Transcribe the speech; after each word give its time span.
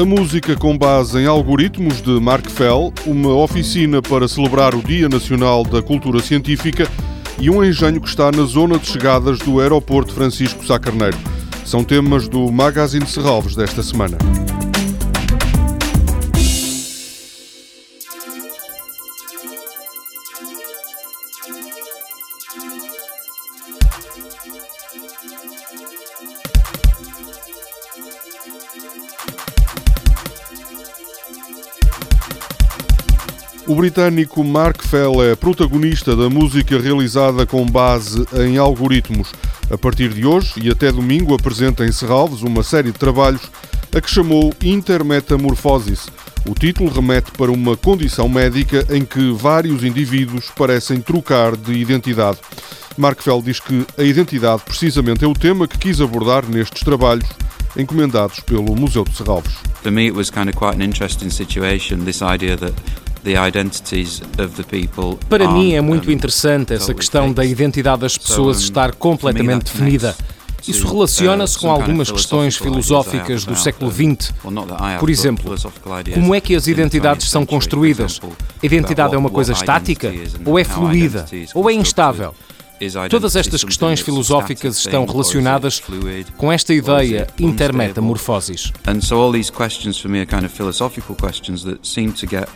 A 0.00 0.04
música 0.06 0.56
com 0.56 0.78
base 0.78 1.18
em 1.18 1.26
algoritmos 1.26 2.00
de 2.00 2.18
Mark 2.18 2.48
Fell, 2.48 2.90
uma 3.06 3.34
oficina 3.34 4.00
para 4.00 4.26
celebrar 4.26 4.74
o 4.74 4.82
Dia 4.82 5.10
Nacional 5.10 5.62
da 5.62 5.82
Cultura 5.82 6.22
Científica 6.22 6.88
e 7.38 7.50
um 7.50 7.62
engenho 7.62 8.00
que 8.00 8.08
está 8.08 8.32
na 8.32 8.44
zona 8.44 8.78
de 8.78 8.86
chegadas 8.86 9.38
do 9.40 9.60
aeroporto 9.60 10.14
Francisco 10.14 10.64
Sá 10.64 10.78
Carneiro. 10.78 11.18
São 11.66 11.84
temas 11.84 12.28
do 12.28 12.50
Magazine 12.50 13.06
Serralves 13.06 13.54
desta 13.54 13.82
semana. 13.82 14.16
O 33.70 33.74
britânico 33.76 34.42
Mark 34.42 34.82
Fell 34.82 35.22
é 35.22 35.36
protagonista 35.36 36.16
da 36.16 36.28
música 36.28 36.76
realizada 36.76 37.46
com 37.46 37.64
base 37.64 38.26
em 38.44 38.58
algoritmos. 38.58 39.32
A 39.70 39.78
partir 39.78 40.08
de 40.08 40.26
hoje 40.26 40.54
e 40.60 40.68
até 40.68 40.90
domingo 40.90 41.36
apresenta 41.36 41.86
em 41.86 41.92
Serralves 41.92 42.42
uma 42.42 42.64
série 42.64 42.90
de 42.90 42.98
trabalhos 42.98 43.42
a 43.94 44.00
que 44.00 44.10
chamou 44.10 44.52
Intermetamorphosis. 44.60 46.08
O 46.48 46.52
título 46.52 46.90
remete 46.90 47.30
para 47.30 47.52
uma 47.52 47.76
condição 47.76 48.28
médica 48.28 48.84
em 48.90 49.04
que 49.04 49.30
vários 49.30 49.84
indivíduos 49.84 50.50
parecem 50.50 51.00
trocar 51.00 51.56
de 51.56 51.74
identidade. 51.74 52.38
Mark 52.98 53.22
Fell 53.22 53.40
diz 53.40 53.60
que 53.60 53.86
a 53.96 54.02
identidade 54.02 54.62
precisamente 54.64 55.24
é 55.24 55.28
o 55.28 55.32
tema 55.32 55.68
que 55.68 55.78
quis 55.78 56.00
abordar 56.00 56.44
nestes 56.44 56.82
trabalhos 56.82 57.28
encomendados 57.76 58.40
pelo 58.40 58.74
Museu 58.74 59.04
de 59.04 59.16
Serralves. 59.16 59.52
For 59.80 59.92
me 59.92 60.06
it 60.06 60.16
was 60.16 60.28
kind 60.28 60.48
of 60.48 60.56
quite 60.56 60.76
para 65.28 65.50
mim 65.50 65.74
é 65.74 65.80
muito 65.80 66.10
interessante 66.10 66.72
essa 66.72 66.94
questão 66.94 67.32
da 67.32 67.44
identidade 67.44 68.00
das 68.00 68.16
pessoas 68.16 68.60
estar 68.60 68.94
completamente 68.94 69.64
definida. 69.64 70.14
Isso 70.66 70.86
relaciona-se 70.86 71.58
com 71.58 71.70
algumas 71.70 72.10
questões 72.10 72.56
filosóficas 72.56 73.44
do 73.44 73.56
século 73.56 73.90
XX. 73.90 74.32
Por 74.98 75.10
exemplo, 75.10 75.54
como 76.14 76.34
é 76.34 76.40
que 76.40 76.54
as 76.54 76.66
identidades 76.66 77.30
são 77.30 77.46
construídas? 77.46 78.20
A 78.62 78.66
identidade 78.66 79.14
é 79.14 79.18
uma 79.18 79.30
coisa 79.30 79.52
estática? 79.52 80.12
Ou 80.44 80.58
é 80.58 80.64
fluida? 80.64 81.26
Ou 81.54 81.70
é 81.70 81.72
instável? 81.72 82.34
Todas 83.10 83.36
estas 83.36 83.62
questões 83.62 84.00
filosóficas 84.00 84.78
estão 84.78 85.04
relacionadas 85.04 85.82
com 86.38 86.50
esta 86.50 86.72
ideia 86.72 87.26
intermetamorfosis. 87.38 88.72
And 88.86 89.02
so 89.02 89.20
all 89.20 89.32
these 89.32 89.52
questions 89.52 89.98
for 89.98 90.10
me 90.10 90.20
are 90.20 90.26
kind 90.26 90.44
of 90.44 90.54
philosophical 90.54 91.14
questions 91.14 91.62
that 91.64 91.86
seem 91.86 92.10
to 92.12 92.26
get 92.26 92.48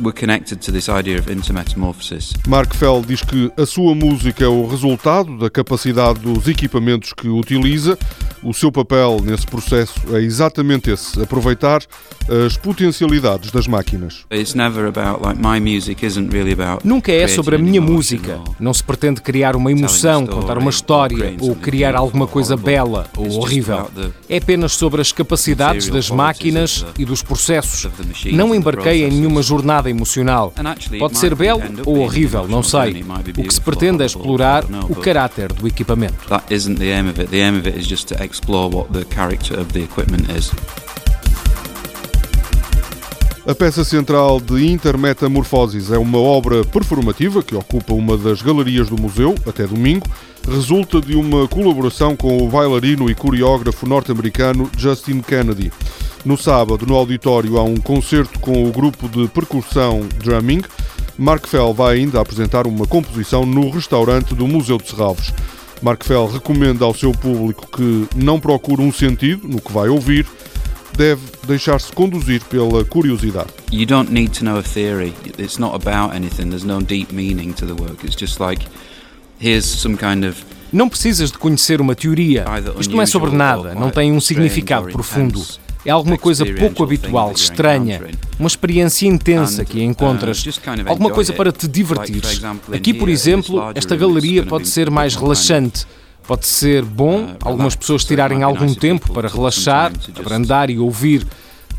were 0.00 0.12
connected 0.12 0.60
to 0.60 0.72
this 0.72 0.88
idea 0.88 1.18
of 1.18 1.30
intermetamorphosis. 1.30 2.32
Mark 2.46 2.74
Fell 2.74 3.02
diz 3.06 3.22
que 3.22 3.50
a 3.56 3.66
sua 3.66 3.94
música 3.94 4.44
é 4.44 4.48
o 4.48 4.66
resultado 4.66 5.38
da 5.38 5.50
capacidade 5.50 6.20
dos 6.20 6.46
equipamentos 6.48 7.12
que 7.12 7.28
utiliza. 7.28 7.98
O 8.42 8.52
seu 8.52 8.70
papel 8.70 9.20
nesse 9.22 9.46
processo 9.46 9.94
é 10.12 10.20
exatamente 10.20 10.90
esse: 10.90 11.20
aproveitar 11.20 11.82
as 12.46 12.56
potencialidades 12.56 13.50
das 13.50 13.66
máquinas. 13.66 14.24
Nunca 16.84 17.12
é 17.12 17.28
sobre 17.28 17.56
a 17.56 17.58
minha 17.58 17.80
música. 17.80 18.40
Não 18.58 18.74
se 18.74 18.82
pretende 18.82 19.20
criar 19.20 19.56
uma 19.56 19.70
emoção, 19.70 20.26
contar 20.26 20.58
uma 20.58 20.70
história 20.70 21.36
ou 21.40 21.54
criar 21.56 21.94
alguma 21.94 22.26
coisa 22.26 22.56
bela 22.56 23.06
ou 23.16 23.38
horrível. 23.38 23.90
É 24.28 24.38
apenas 24.38 24.72
sobre 24.72 25.00
as 25.00 25.12
capacidades 25.12 25.88
das 25.88 26.10
máquinas 26.10 26.84
e 26.98 27.04
dos 27.04 27.22
processos. 27.22 27.90
Não 28.32 28.54
embarquei 28.54 29.04
em 29.04 29.10
nenhuma 29.10 29.42
jornada 29.42 29.85
emocional. 29.90 30.52
Pode 30.98 31.18
ser 31.18 31.34
belo 31.34 31.62
ou 31.84 32.00
horrível, 32.00 32.46
não 32.48 32.62
sei. 32.62 33.04
O 33.36 33.42
que 33.42 33.54
se 33.54 33.60
pretende 33.60 34.02
é 34.02 34.06
explorar 34.06 34.64
o 34.88 34.96
caráter 34.96 35.52
do 35.52 35.66
equipamento. 35.66 36.28
That 36.28 36.52
isn't 36.52 36.78
the 36.78 36.92
aim 36.92 37.08
of 37.10 37.20
it. 37.20 37.30
The 37.30 37.42
aim 37.42 37.58
of 37.58 37.68
it 37.68 37.78
is 37.78 37.86
just 37.86 38.08
to 38.08 38.22
explore 38.22 38.74
what 38.74 38.92
the 38.92 39.04
character 39.14 39.58
of 39.58 39.72
the 39.72 39.80
equipment 39.80 40.30
is. 40.36 40.50
A 43.48 43.54
peça 43.54 43.84
central 43.84 44.40
de 44.40 44.66
Intermetamorfoses 44.66 45.92
é 45.92 45.98
uma 45.98 46.18
obra 46.18 46.64
performativa 46.64 47.44
que 47.44 47.54
ocupa 47.54 47.94
uma 47.94 48.16
das 48.18 48.42
galerias 48.42 48.88
do 48.88 49.00
museu 49.00 49.36
até 49.46 49.64
domingo. 49.64 50.04
Resulta 50.48 51.00
de 51.00 51.14
uma 51.14 51.46
colaboração 51.46 52.16
com 52.16 52.38
o 52.38 52.48
bailarino 52.48 53.08
e 53.08 53.14
coreógrafo 53.14 53.86
norte-americano 53.86 54.68
Justin 54.76 55.20
Kennedy. 55.20 55.70
No 56.26 56.36
sábado, 56.36 56.84
no 56.84 56.96
auditório, 56.96 57.56
há 57.56 57.62
um 57.62 57.76
concerto 57.76 58.40
com 58.40 58.68
o 58.68 58.72
grupo 58.72 59.08
de 59.08 59.28
percussão 59.28 60.00
Drumming. 60.24 60.60
Mark 61.16 61.46
Fell 61.46 61.72
vai 61.72 61.98
ainda 61.98 62.20
apresentar 62.20 62.66
uma 62.66 62.84
composição 62.84 63.46
no 63.46 63.70
restaurante 63.70 64.34
do 64.34 64.44
Museu 64.48 64.76
de 64.76 64.90
Serralves. 64.90 65.32
Mark 65.80 66.02
Fell 66.02 66.26
recomenda 66.26 66.84
ao 66.84 66.92
seu 66.92 67.12
público 67.12 67.68
que 67.68 68.08
não 68.16 68.40
procure 68.40 68.82
um 68.82 68.92
sentido 68.92 69.46
no 69.46 69.60
que 69.60 69.72
vai 69.72 69.88
ouvir, 69.88 70.26
deve 70.96 71.22
deixar-se 71.46 71.92
conduzir 71.92 72.42
pela 72.46 72.84
curiosidade. 72.84 73.50
You 73.70 73.86
don't 73.86 74.12
need 74.12 74.36
to 74.36 74.44
know 74.44 74.58
a 74.58 74.64
theory. 74.64 75.14
It's 75.38 75.58
not 75.58 75.76
about 75.76 76.12
anything. 76.12 76.48
There's 76.48 76.64
no 76.64 76.82
deep 76.82 77.14
meaning 77.14 77.52
to 77.52 77.66
the 77.66 77.80
work. 77.80 78.04
It's 78.04 78.20
just 78.20 78.40
like 78.40 78.66
here's 79.40 79.64
some 79.64 79.96
kind 79.96 80.24
of 80.24 80.44
Não 80.72 80.88
precisas 80.88 81.30
de 81.30 81.38
conhecer 81.38 81.80
uma 81.80 81.94
teoria. 81.94 82.44
Isto 82.80 82.96
não 82.96 83.02
é 83.02 83.06
sobre 83.06 83.30
nada, 83.30 83.76
não 83.76 83.90
tem 83.90 84.10
um 84.10 84.20
significado 84.20 84.88
profundo. 84.88 85.40
É 85.86 85.90
alguma 85.92 86.18
coisa 86.18 86.44
pouco 86.44 86.82
habitual, 86.82 87.30
estranha, 87.30 88.02
uma 88.40 88.48
experiência 88.48 89.06
intensa 89.06 89.64
que 89.64 89.80
encontras, 89.80 90.44
alguma 90.84 91.10
coisa 91.10 91.32
para 91.32 91.52
te 91.52 91.68
divertires. 91.68 92.42
Aqui, 92.72 92.92
por 92.92 93.08
exemplo, 93.08 93.62
esta 93.72 93.94
galeria 93.94 94.44
pode 94.44 94.68
ser 94.68 94.90
mais 94.90 95.14
relaxante. 95.14 95.86
Pode 96.26 96.44
ser 96.44 96.84
bom 96.84 97.36
algumas 97.40 97.76
pessoas 97.76 98.04
tirarem 98.04 98.42
algum 98.42 98.74
tempo 98.74 99.12
para 99.12 99.28
relaxar, 99.28 99.92
abrandar 100.18 100.70
e 100.70 100.78
ouvir. 100.78 101.24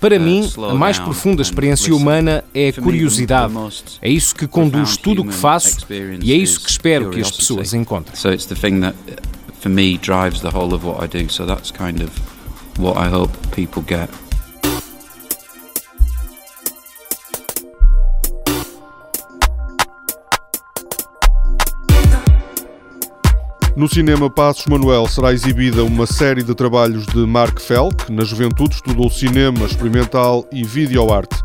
Para 0.00 0.18
mim, 0.18 0.50
a 0.68 0.74
mais 0.74 0.98
profunda 0.98 1.40
experiência 1.40 1.94
humana 1.94 2.42
é 2.52 2.70
a 2.70 2.72
curiosidade. 2.72 3.54
É 4.02 4.10
isso 4.10 4.34
que 4.34 4.48
conduz 4.48 4.96
tudo 4.96 5.22
o 5.22 5.24
que 5.24 5.32
faço 5.32 5.86
e 6.20 6.32
é 6.32 6.36
isso 6.36 6.60
que 6.60 6.68
espero 6.68 7.08
que 7.10 7.20
as 7.20 7.30
pessoas 7.30 7.72
encontrem. 7.72 8.16
So 8.16 8.32
it's 8.32 8.46
the 8.46 8.56
thing 8.56 8.80
that 8.80 8.96
for 9.60 9.70
me 9.70 9.96
drives 9.96 10.40
the 10.40 10.48
whole 10.48 10.74
of 10.74 10.84
what 10.84 11.04
I 11.04 11.06
do. 11.06 11.32
So 11.32 11.46
that's 11.46 11.70
kind 11.70 12.02
of 12.02 12.31
what 12.78 12.96
I 12.96 13.08
hope 13.08 13.30
people 13.50 13.82
get. 13.82 14.08
No 23.74 23.88
cinema 23.88 24.28
Passos 24.28 24.66
Manuel 24.66 25.08
será 25.08 25.32
exibida 25.32 25.82
uma 25.82 26.06
série 26.06 26.42
de 26.42 26.54
trabalhos 26.54 27.06
de 27.06 27.26
Mark 27.26 27.58
Fell, 27.58 27.88
que 27.88 28.12
na 28.12 28.22
juventude 28.22 28.74
estudou 28.74 29.08
cinema 29.10 29.64
experimental 29.64 30.46
e 30.52 30.62
videoarte. 30.62 31.36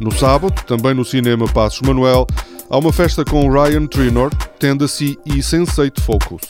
No 0.00 0.10
sábado, 0.10 0.60
também 0.66 0.94
no 0.94 1.04
cinema 1.04 1.46
Passos 1.46 1.82
Manuel, 1.82 2.26
há 2.70 2.78
uma 2.78 2.92
festa 2.92 3.22
com 3.22 3.50
Ryan 3.50 3.86
Trinor, 3.86 4.30
Tendency 4.58 5.18
e 5.26 5.34
Sense8 5.40 6.00
Focus. 6.00 6.40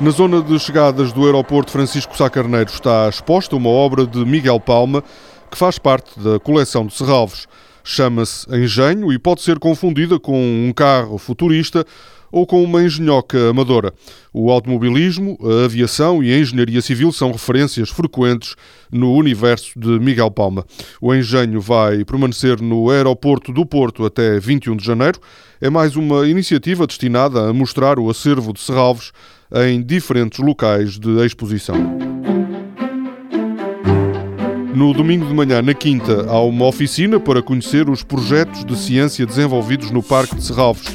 Na 0.00 0.12
zona 0.12 0.40
de 0.40 0.56
chegadas 0.60 1.12
do 1.12 1.24
aeroporto 1.24 1.72
Francisco 1.72 2.16
Sá 2.16 2.30
Carneiro 2.30 2.70
está 2.70 3.08
exposta 3.08 3.56
uma 3.56 3.68
obra 3.68 4.06
de 4.06 4.24
Miguel 4.24 4.60
Palma 4.60 5.02
que 5.50 5.58
faz 5.58 5.76
parte 5.76 6.20
da 6.20 6.38
coleção 6.38 6.86
de 6.86 6.94
Serralves. 6.94 7.48
Chama-se 7.82 8.46
Engenho 8.54 9.12
e 9.12 9.18
pode 9.18 9.42
ser 9.42 9.58
confundida 9.58 10.16
com 10.20 10.38
um 10.40 10.72
carro 10.72 11.18
futurista 11.18 11.84
ou 12.30 12.46
com 12.46 12.62
uma 12.62 12.84
engenhoca 12.84 13.50
amadora. 13.50 13.92
O 14.32 14.52
automobilismo, 14.52 15.36
a 15.42 15.64
aviação 15.64 16.22
e 16.22 16.32
a 16.32 16.38
engenharia 16.38 16.80
civil 16.80 17.10
são 17.10 17.32
referências 17.32 17.90
frequentes 17.90 18.54
no 18.92 19.14
universo 19.14 19.76
de 19.76 19.98
Miguel 19.98 20.30
Palma. 20.30 20.64
O 21.00 21.12
engenho 21.12 21.60
vai 21.60 22.04
permanecer 22.04 22.60
no 22.60 22.88
aeroporto 22.88 23.52
do 23.52 23.66
Porto 23.66 24.04
até 24.04 24.38
21 24.38 24.76
de 24.76 24.84
janeiro. 24.84 25.18
É 25.60 25.68
mais 25.68 25.96
uma 25.96 26.28
iniciativa 26.28 26.86
destinada 26.86 27.48
a 27.48 27.52
mostrar 27.52 27.98
o 27.98 28.08
acervo 28.08 28.52
de 28.52 28.60
Serralves 28.60 29.10
em 29.54 29.82
diferentes 29.82 30.38
locais 30.38 30.98
de 30.98 31.24
exposição. 31.24 31.76
No 34.74 34.92
domingo 34.92 35.26
de 35.26 35.34
manhã, 35.34 35.60
na 35.60 35.74
Quinta, 35.74 36.26
há 36.28 36.40
uma 36.40 36.66
oficina 36.66 37.18
para 37.18 37.42
conhecer 37.42 37.88
os 37.88 38.02
projetos 38.02 38.64
de 38.64 38.78
ciência 38.78 39.26
desenvolvidos 39.26 39.90
no 39.90 40.02
Parque 40.02 40.36
de 40.36 40.44
Serralves. 40.44 40.86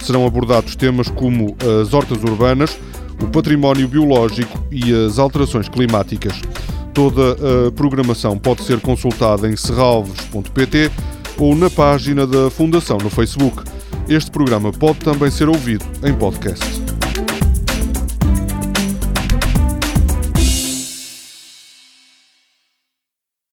Serão 0.00 0.26
abordados 0.26 0.74
temas 0.74 1.08
como 1.08 1.56
as 1.80 1.94
hortas 1.94 2.22
urbanas, 2.24 2.76
o 3.22 3.28
património 3.28 3.86
biológico 3.86 4.58
e 4.72 4.92
as 5.06 5.18
alterações 5.18 5.68
climáticas. 5.68 6.40
Toda 6.92 7.36
a 7.68 7.72
programação 7.72 8.36
pode 8.36 8.64
ser 8.64 8.80
consultada 8.80 9.48
em 9.48 9.56
serralves.pt 9.56 10.90
ou 11.38 11.54
na 11.54 11.70
página 11.70 12.26
da 12.26 12.50
Fundação 12.50 12.98
no 12.98 13.08
Facebook. 13.08 13.62
Este 14.08 14.30
programa 14.30 14.72
pode 14.72 14.98
também 14.98 15.30
ser 15.30 15.48
ouvido 15.48 15.84
em 16.04 16.12
podcast. 16.12 16.77